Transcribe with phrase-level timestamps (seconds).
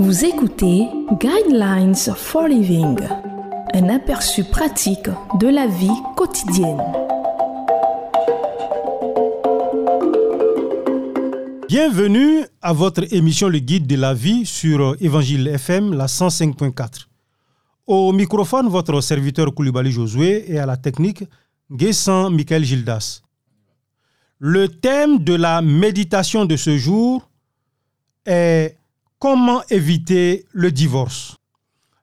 [0.00, 0.88] Vous écoutez
[1.20, 2.96] Guidelines for Living,
[3.74, 6.80] un aperçu pratique de la vie quotidienne.
[11.68, 17.06] Bienvenue à votre émission Le Guide de la vie sur Évangile FM, la 105.4.
[17.86, 21.24] Au microphone, votre serviteur Koulibaly Josué et à la technique,
[21.70, 23.20] Guessan Michael Gildas.
[24.38, 27.28] Le thème de la méditation de ce jour
[28.24, 28.79] est
[29.20, 31.36] Comment éviter le divorce?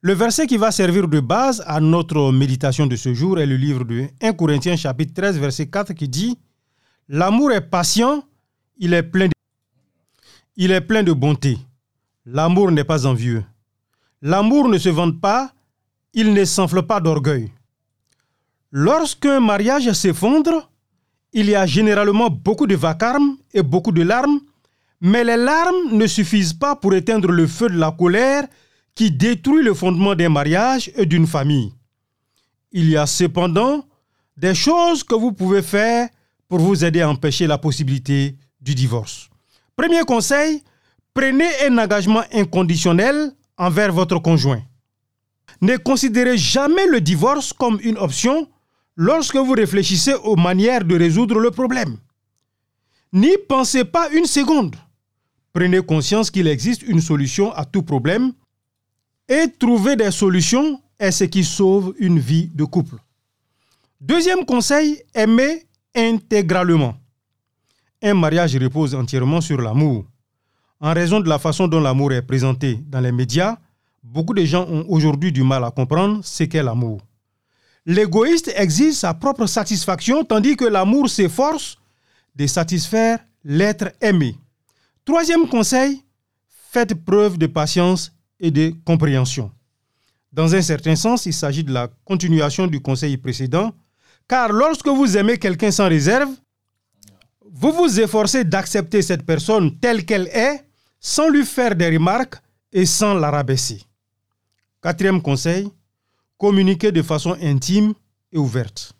[0.00, 3.54] Le verset qui va servir de base à notre méditation de ce jour est le
[3.56, 6.36] livre de 1 Corinthiens chapitre 13 verset 4 qui dit
[7.08, 8.24] L'amour est patient,
[8.78, 10.78] il est plein de...
[10.80, 11.56] plein de bonté.
[12.26, 13.44] L'amour n'est pas envieux.
[14.20, 15.52] L'amour ne se vante pas,
[16.14, 17.52] il ne s'enfle pas d'orgueil.
[18.72, 20.68] Lorsqu'un mariage s'effondre,
[21.32, 24.40] il y a généralement beaucoup de vacarme et beaucoup de larmes
[25.06, 28.46] mais les larmes ne suffisent pas pour éteindre le feu de la colère
[28.94, 31.74] qui détruit le fondement d'un mariage et d'une famille.
[32.72, 33.84] Il y a cependant
[34.34, 36.08] des choses que vous pouvez faire
[36.48, 39.28] pour vous aider à empêcher la possibilité du divorce.
[39.76, 40.62] Premier conseil,
[41.12, 44.62] prenez un engagement inconditionnel envers votre conjoint.
[45.60, 48.48] Ne considérez jamais le divorce comme une option
[48.96, 51.98] lorsque vous réfléchissez aux manières de résoudre le problème.
[53.12, 54.76] N'y pensez pas une seconde.
[55.54, 58.32] Prenez conscience qu'il existe une solution à tout problème
[59.28, 62.96] et trouver des solutions est ce qui sauve une vie de couple.
[64.00, 65.64] Deuxième conseil, aimer
[65.94, 66.96] intégralement.
[68.02, 70.04] Un mariage repose entièrement sur l'amour.
[70.80, 73.56] En raison de la façon dont l'amour est présenté dans les médias,
[74.02, 77.00] beaucoup de gens ont aujourd'hui du mal à comprendre ce qu'est l'amour.
[77.86, 81.78] L'égoïste exige sa propre satisfaction tandis que l'amour s'efforce
[82.34, 84.36] de satisfaire l'être aimé.
[85.04, 86.02] Troisième conseil,
[86.72, 89.52] faites preuve de patience et de compréhension.
[90.32, 93.74] Dans un certain sens, il s'agit de la continuation du conseil précédent,
[94.26, 96.30] car lorsque vous aimez quelqu'un sans réserve,
[97.52, 100.64] vous vous efforcez d'accepter cette personne telle qu'elle est,
[100.98, 102.36] sans lui faire des remarques
[102.72, 103.82] et sans la rabaisser.
[104.82, 105.68] Quatrième conseil,
[106.38, 107.92] communiquez de façon intime
[108.32, 108.94] et ouverte.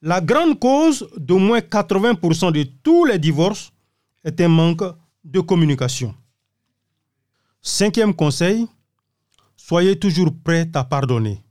[0.00, 3.72] La grande cause d'au moins 80% de tous les divorces
[4.24, 4.82] est un manque
[5.24, 6.14] de communication.
[7.62, 8.66] Cinquième conseil,
[9.56, 11.42] soyez toujours prêt à pardonner.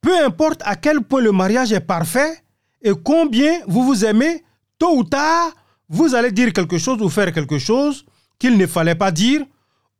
[0.00, 2.42] Peu importe à quel point le mariage est parfait
[2.80, 4.44] et combien vous vous aimez,
[4.78, 5.52] tôt ou tard,
[5.88, 8.04] vous allez dire quelque chose ou faire quelque chose
[8.38, 9.44] qu'il ne fallait pas dire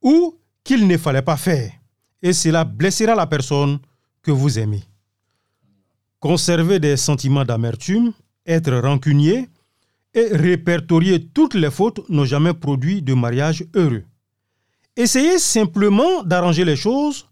[0.01, 1.71] ou qu'il ne fallait pas faire.
[2.21, 3.79] Et cela blessera la personne
[4.23, 4.83] que vous aimez.
[6.19, 8.13] Conserver des sentiments d'amertume,
[8.47, 9.49] être rancunier,
[10.15, 14.05] et répertorier toutes les fautes n'ont jamais produit de mariage heureux.
[14.97, 17.27] Essayez simplement d'arranger les choses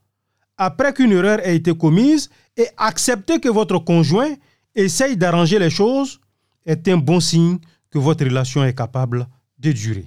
[0.57, 4.35] après qu'une erreur ait été commise et accepter que votre conjoint
[4.75, 6.21] essaye d'arranger les choses
[6.67, 7.59] est un bon signe
[7.91, 9.27] que votre relation est capable
[9.59, 10.07] de durer.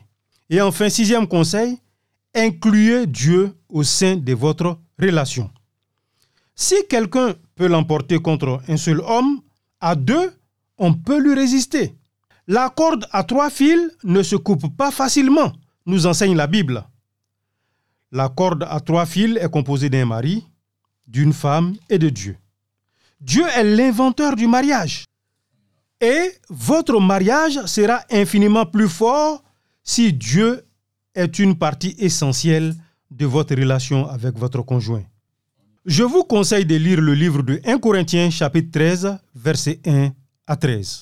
[0.49, 1.77] Et enfin, sixième conseil,
[2.35, 5.49] incluez Dieu au sein de votre relation.
[6.55, 9.41] Si quelqu'un peut l'emporter contre un seul homme,
[9.79, 10.31] à deux,
[10.77, 11.95] on peut lui résister.
[12.47, 15.53] La corde à trois fils ne se coupe pas facilement,
[15.85, 16.83] nous enseigne la Bible.
[18.11, 20.45] La corde à trois fils est composée d'un mari,
[21.07, 22.37] d'une femme et de Dieu.
[23.21, 25.05] Dieu est l'inventeur du mariage.
[26.01, 29.41] Et votre mariage sera infiniment plus fort
[29.81, 30.65] si Dieu
[31.15, 32.75] est une partie essentielle
[33.09, 35.03] de votre relation avec votre conjoint.
[35.85, 40.11] Je vous conseille de lire le livre de 1 Corinthiens chapitre 13 versets 1
[40.47, 41.01] à 13.